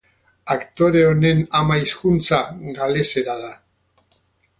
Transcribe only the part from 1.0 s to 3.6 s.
honen ama hizkuntza galesera da.